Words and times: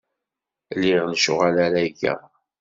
Liɣ 0.79 1.03
lecɣal 1.11 1.55
ara 1.65 1.81
geɣ. 1.99 2.19